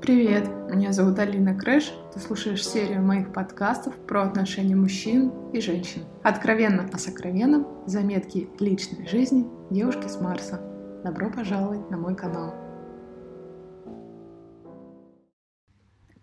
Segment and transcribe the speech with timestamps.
[0.00, 1.92] Привет, меня зовут Алина Крэш.
[2.14, 6.06] Ты слушаешь серию моих подкастов про отношения мужчин и женщин.
[6.22, 10.58] Откровенно о сокровенном, заметки личной жизни девушки с Марса.
[11.04, 12.54] Добро пожаловать на мой канал.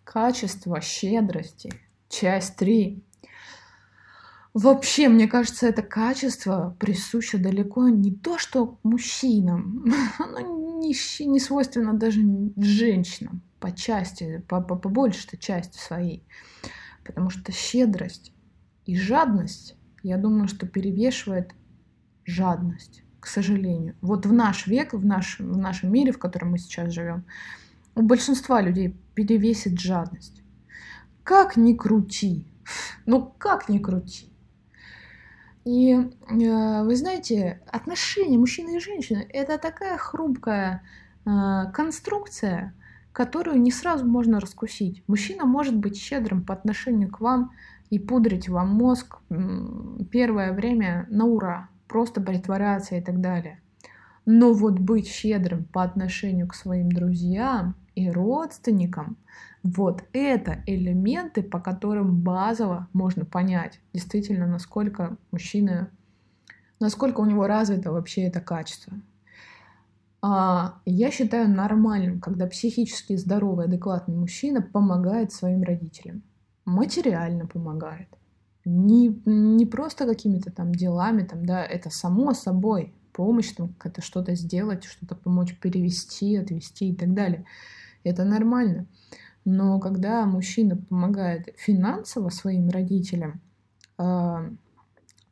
[0.03, 1.71] Качество щедрости.
[2.09, 3.05] Часть 3.
[4.59, 9.85] Вообще, мне кажется, это качество присуще далеко не то, что мужчинам.
[10.17, 10.95] Оно не,
[11.27, 12.23] не свойственно даже
[12.57, 16.25] женщинам по части, по, по, по большей части своей.
[17.05, 18.33] Потому что щедрость
[18.87, 21.53] и жадность, я думаю, что перевешивает
[22.25, 23.95] жадность, к сожалению.
[24.01, 27.25] Вот в наш век, в, наш, в нашем мире, в котором мы сейчас живем,
[27.93, 30.41] у большинства людей перевесит жадность.
[31.23, 32.47] Как ни крути,
[33.05, 34.31] ну как ни крути.
[35.67, 40.81] И э, вы знаете, отношения мужчины и женщины это такая хрупкая
[41.25, 41.29] э,
[41.73, 42.73] конструкция,
[43.11, 45.03] которую не сразу можно раскусить.
[45.07, 47.51] Мужчина может быть щедрым по отношению к вам
[47.89, 49.17] и пудрить вам мозг
[50.09, 53.59] первое время на ура, просто притворяться и так далее.
[54.25, 59.17] Но вот быть щедрым по отношению к своим друзьям и родственникам,
[59.63, 65.89] вот это элементы, по которым базово можно понять действительно, насколько мужчина,
[66.79, 68.93] насколько у него развито вообще это качество.
[70.21, 76.21] А, я считаю нормальным, когда психически здоровый, адекватный мужчина помогает своим родителям.
[76.65, 78.09] Материально помогает.
[78.63, 84.35] Не, не просто какими-то там делами, там, да, это само собой помощь, там, как-то что-то
[84.35, 87.45] сделать, что-то помочь перевести, отвести и так далее.
[88.07, 88.87] Это нормально.
[89.45, 93.41] Но когда мужчина помогает финансово своим родителям,
[93.97, 94.49] а,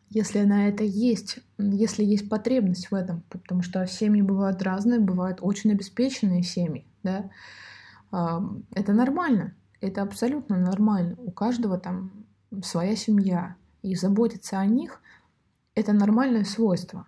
[0.10, 5.40] если на это есть, если есть потребность в этом, потому что семьи бывают разные, бывают
[5.42, 7.30] очень обеспеченные семьи, да,
[8.72, 11.16] это нормально, это абсолютно нормально.
[11.18, 12.26] У каждого там
[12.64, 15.02] своя семья, и заботиться о них—
[15.76, 17.06] это нормальное свойство.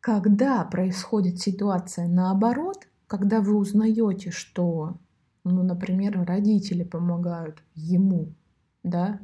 [0.00, 4.98] Когда происходит ситуация наоборот, когда вы узнаете, что,
[5.44, 8.32] ну, например, родители помогают ему,
[8.82, 9.20] да,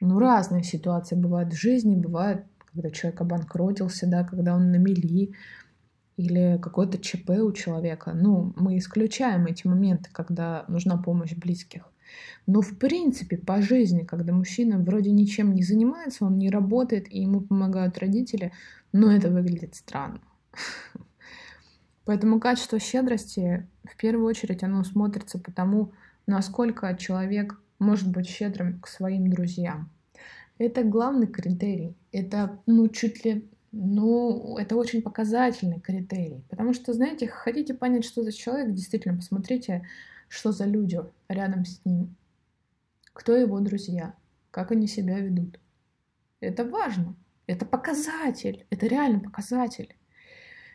[0.00, 1.96] ну, разные ситуации бывают в жизни.
[1.96, 5.32] Бывает, когда человек обанкротился, да, когда он на мели,
[6.16, 8.12] или какое-то ЧП у человека.
[8.12, 11.90] Ну, мы исключаем эти моменты, когда нужна помощь близких.
[12.46, 17.22] Но в принципе по жизни, когда мужчина вроде ничем не занимается, он не работает, и
[17.22, 18.52] ему помогают родители,
[18.92, 20.20] но это выглядит странно.
[22.04, 25.92] Поэтому качество щедрости, в первую очередь, оно смотрится по тому,
[26.26, 29.90] насколько человек может быть щедрым к своим друзьям.
[30.58, 31.96] Это главный критерий.
[32.12, 36.44] Это, ну, чуть ли, ну, это очень показательный критерий.
[36.48, 39.86] Потому что, знаете, хотите понять, что за человек, действительно, посмотрите,
[40.28, 42.14] что за люди рядом с ним.
[43.12, 44.14] Кто его друзья,
[44.50, 45.58] как они себя ведут.
[46.40, 47.16] Это важно.
[47.46, 48.66] Это показатель.
[48.70, 49.94] Это реально показатель.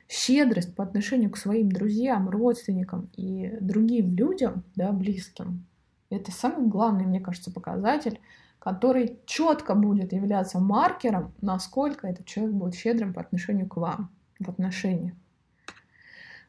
[0.10, 5.68] Щедрость по отношению к своим друзьям, родственникам и другим людям, да, близким,
[6.10, 8.20] это самый главный, мне кажется, показатель,
[8.58, 14.10] который четко будет являться маркером, насколько этот человек будет щедрым по отношению к вам
[14.40, 15.14] в отношениях.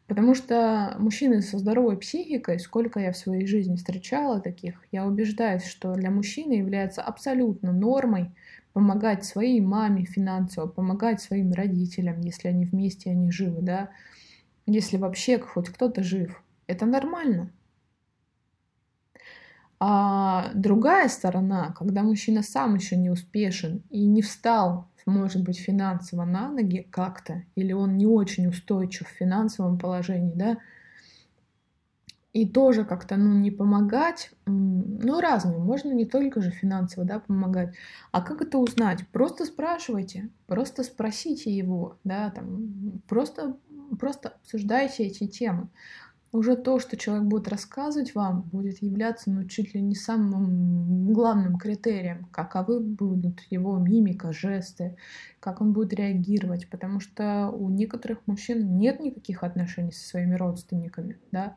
[0.06, 5.64] Потому что мужчины со здоровой психикой, сколько я в своей жизни встречала таких, я убеждаюсь,
[5.64, 8.32] что для мужчины является абсолютно нормой
[8.72, 13.90] помогать своей маме финансово, помогать своим родителям, если они вместе, они живы, да,
[14.66, 16.42] если вообще хоть кто-то жив.
[16.66, 17.52] Это нормально.
[19.82, 26.24] А другая сторона, когда мужчина сам еще не успешен и не встал, может быть, финансово
[26.24, 30.58] на ноги как-то, или он не очень устойчив в финансовом положении, да,
[32.32, 37.74] и тоже как-то, ну, не помогать, ну, разные, можно не только же финансово, да, помогать,
[38.12, 39.06] а как это узнать?
[39.08, 43.56] Просто спрашивайте, просто спросите его, да, там, просто,
[43.98, 45.68] просто обсуждайте эти темы.
[46.32, 51.58] Уже то, что человек будет рассказывать вам, будет являться ну, чуть ли не самым главным
[51.58, 54.96] критерием, каковы будут его мимика, жесты,
[55.40, 61.18] как он будет реагировать, потому что у некоторых мужчин нет никаких отношений со своими родственниками,
[61.32, 61.56] да,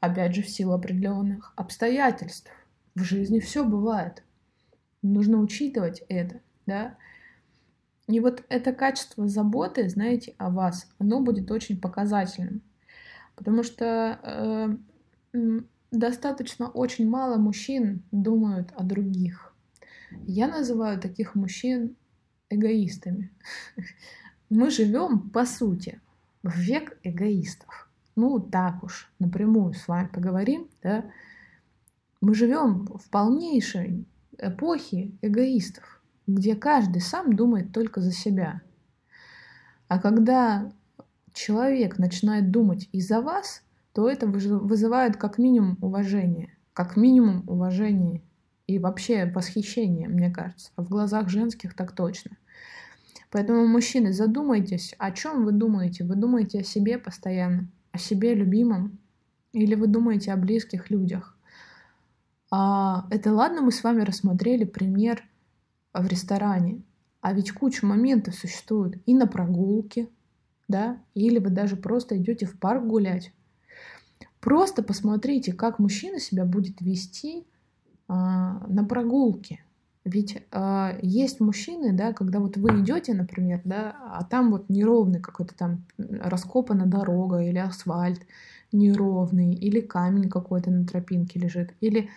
[0.00, 2.50] опять же в силу определенных обстоятельств.
[2.94, 4.22] В жизни все бывает.
[5.02, 6.96] Нужно учитывать это, да.
[8.08, 12.62] И вот это качество заботы, знаете, о вас, оно будет очень показательным.
[13.36, 14.18] Потому что
[15.34, 15.58] э,
[15.90, 19.54] достаточно очень мало мужчин думают о других.
[20.26, 21.96] Я называю таких мужчин
[22.50, 23.30] эгоистами.
[24.50, 26.00] Мы живем, по сути,
[26.42, 27.87] в век эгоистов.
[28.18, 31.04] Ну так уж, напрямую с вами поговорим, да,
[32.20, 34.04] мы живем в полнейшей
[34.36, 38.60] эпохе эгоистов, где каждый сам думает только за себя.
[39.86, 40.70] А когда
[41.32, 43.62] человек начинает думать и за вас,
[43.92, 46.56] то это вызывает как минимум уважение.
[46.72, 48.22] Как минимум уважение
[48.66, 50.72] и вообще восхищение, мне кажется.
[50.76, 52.32] А в глазах женских так точно.
[53.30, 56.04] Поэтому, мужчины, задумайтесь, о чем вы думаете.
[56.04, 57.68] Вы думаете о себе постоянно,
[57.98, 58.98] о себе любимом,
[59.52, 61.36] или вы думаете о близких людях.
[62.50, 65.24] А, это ладно, мы с вами рассмотрели пример
[65.92, 66.82] в ресторане.
[67.20, 70.08] А ведь куча моментов существует и на прогулке,
[70.68, 73.32] да, или вы даже просто идете в парк гулять.
[74.40, 77.46] Просто посмотрите, как мужчина себя будет вести
[78.06, 79.64] а, на прогулке.
[80.04, 85.20] Ведь а, есть мужчины, да, когда вот вы идете, например, да, а там вот неровный
[85.20, 88.20] какой-то там раскопана дорога или асфальт
[88.72, 92.10] неровный, или камень какой-то на тропинке лежит, или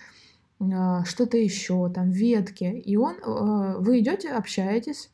[0.60, 5.10] а, что-то еще, там ветки, и он, а, вы идете, общаетесь,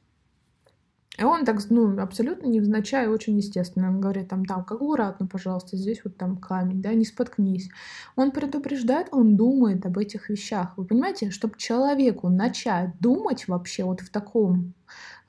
[1.18, 3.90] и он так, ну, абсолютно невзначай, очень естественно.
[3.90, 7.70] Он говорит там, так, аккуратно, пожалуйста, здесь вот там камень, да, не споткнись.
[8.16, 10.74] Он предупреждает, он думает об этих вещах.
[10.78, 14.74] Вы понимаете, чтобы человеку начать думать вообще вот в таком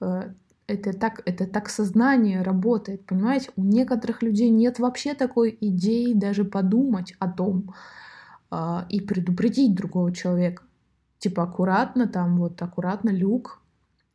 [0.00, 0.34] э,
[0.66, 3.50] это так, это так сознание работает, понимаете?
[3.56, 7.74] У некоторых людей нет вообще такой идеи даже подумать о том
[8.50, 10.64] э, и предупредить другого человека.
[11.18, 13.62] Типа аккуратно там, вот аккуратно люк,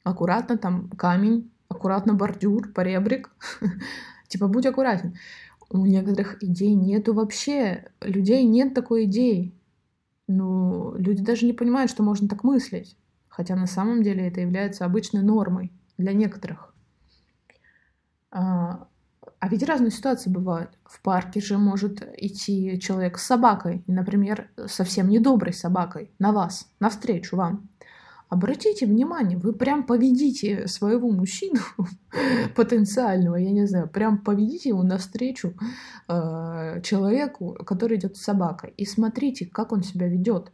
[0.03, 3.29] аккуратно там камень, аккуратно бордюр, поребрик.
[4.27, 5.15] Типа, будь аккуратен.
[5.69, 7.85] У некоторых идей нету вообще.
[8.01, 9.53] Людей нет такой идеи.
[10.27, 12.97] Ну, люди даже не понимают, что можно так мыслить.
[13.27, 16.73] Хотя на самом деле это является обычной нормой для некоторых.
[18.31, 18.87] А,
[19.39, 20.71] а ведь разные ситуации бывают.
[20.85, 27.35] В парке же может идти человек с собакой, например, совсем недоброй собакой, на вас, навстречу
[27.35, 27.69] вам.
[28.33, 31.59] Обратите внимание, вы прям поведите своего мужчину
[32.55, 35.53] потенциального, я не знаю, прям поведите его навстречу
[36.07, 40.51] э, человеку, который идет с собакой, и смотрите, как он себя ведет.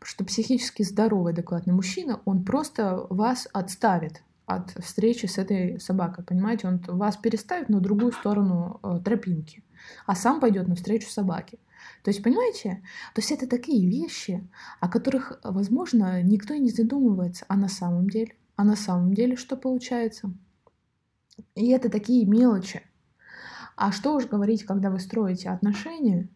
[0.00, 6.24] Потому что психически здоровый, адекватный мужчина, он просто вас отставит от встречи с этой собакой,
[6.24, 6.66] понимаете?
[6.66, 9.62] Он вас переставит на другую сторону э, тропинки,
[10.06, 11.58] а сам пойдет навстречу собаке.
[12.02, 12.82] То есть, понимаете?
[13.14, 14.48] То есть это такие вещи,
[14.80, 17.44] о которых, возможно, никто и не задумывается.
[17.48, 18.34] А на самом деле?
[18.56, 20.32] А на самом деле что получается?
[21.54, 22.82] И это такие мелочи.
[23.76, 26.28] А что уж говорить, когда вы строите отношения,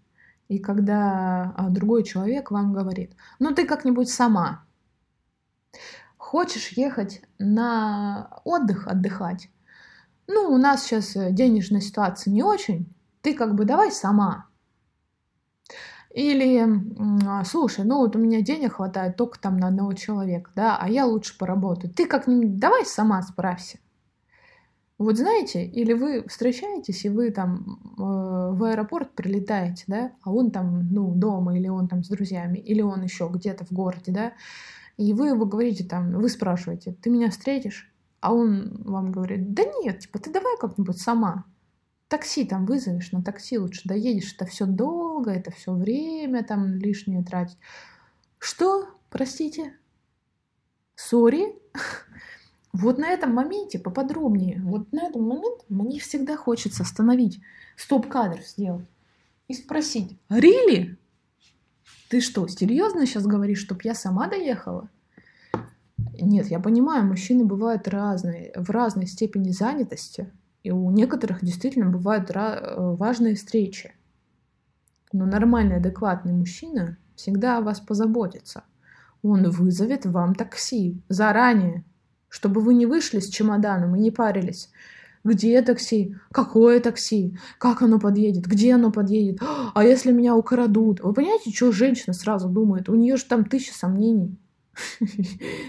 [0.49, 4.65] и когда а, другой человек вам говорит, ну ты как-нибудь сама.
[6.17, 9.51] Хочешь ехать на отдых отдыхать?
[10.27, 12.93] Ну, у нас сейчас э, денежная ситуация не очень,
[13.23, 14.47] ты как бы давай сама.
[16.11, 16.67] Или,
[17.27, 20.89] а, слушай, ну вот у меня денег хватает только там на одного человека, да, а
[20.89, 21.93] я лучше поработаю.
[21.93, 23.79] Ты как-нибудь давай сама справься.
[24.97, 30.51] Вот знаете, или вы встречаетесь, и вы там э, в аэропорт прилетаете, да, а он
[30.51, 34.33] там, ну, дома, или он там с друзьями, или он еще где-то в городе, да,
[34.97, 37.93] и вы его говорите там, вы спрашиваете, ты меня встретишь?
[38.21, 41.45] А он вам говорит, да нет, типа, ты давай как-нибудь сама
[42.09, 47.23] такси там вызовешь, на такси лучше доедешь, это все долго, это все время там лишнее
[47.23, 47.59] тратить.
[48.39, 48.89] Что?
[49.11, 49.75] Простите?
[50.95, 51.55] Сори?
[52.75, 54.61] Вот на этом моменте поподробнее.
[54.63, 57.41] Вот на этом моменте мне всегда хочется остановить,
[57.77, 58.87] стоп-кадр сделать
[59.49, 60.99] и спросить, Рили?
[62.11, 64.91] Ты что, серьезно сейчас говоришь, чтоб я сама доехала?
[66.21, 70.31] Нет, я понимаю, мужчины бывают разные, в разной степени занятости.
[70.63, 73.95] И у некоторых действительно бывают э, важные встречи.
[75.13, 78.65] Но нормальный, адекватный мужчина всегда о вас позаботится.
[79.23, 81.85] Он вызовет вам такси заранее,
[82.29, 84.71] чтобы вы не вышли с чемоданом и не парились.
[85.25, 86.15] Где такси?
[86.31, 87.37] Какое такси?
[87.59, 88.47] Как оно подъедет?
[88.47, 89.41] Где оно подъедет?
[89.75, 91.01] А если меня украдут?
[91.01, 92.89] Вы понимаете, что женщина сразу думает?
[92.89, 94.39] У нее же там тысяча сомнений.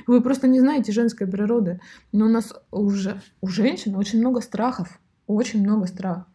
[0.08, 1.80] Вы просто не знаете женской природы.
[2.12, 5.00] Но у нас уже у женщин очень много страхов.
[5.28, 6.26] Очень много страхов.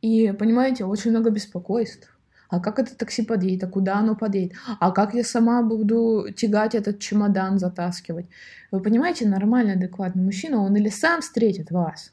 [0.00, 2.14] И, понимаете, очень много беспокойств.
[2.48, 3.64] А как это такси подъедет?
[3.64, 4.56] А куда оно подъедет?
[4.80, 8.26] А как я сама буду тягать этот чемодан, затаскивать?
[8.70, 12.12] Вы понимаете, нормальный, адекватный мужчина, он или сам встретит вас,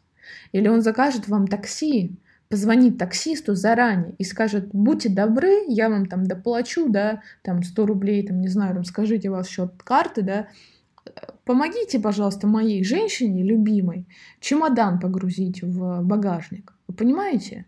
[0.52, 2.18] или он закажет вам такси,
[2.50, 8.26] позвонит таксисту заранее и скажет, будьте добры, я вам там доплачу, да, там 100 рублей,
[8.26, 10.48] там, не знаю, там, скажите ваш счет карты, да,
[11.44, 14.08] помогите, пожалуйста, моей женщине, любимой,
[14.40, 16.74] чемодан погрузить в багажник.
[16.88, 17.66] Вы понимаете?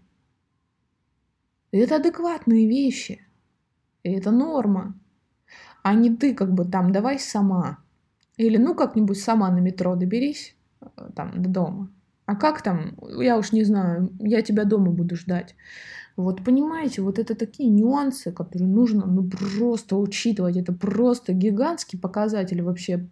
[1.71, 3.25] Это адекватные вещи.
[4.03, 4.95] И это норма.
[5.83, 7.79] А не ты как бы там давай сама.
[8.37, 11.89] Или ну как-нибудь сама на метро доберись э, там до дома.
[12.27, 12.97] А как там?
[13.19, 14.11] Я уж не знаю.
[14.19, 15.55] Я тебя дома буду ждать.
[16.17, 20.57] Вот понимаете, вот это такие нюансы, которые нужно ну, просто учитывать.
[20.57, 23.07] Это просто гигантский показатель вообще,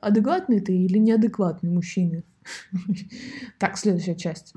[0.00, 2.22] адекватный ты или неадекватный мужчина.
[3.58, 4.54] Так, следующая часть.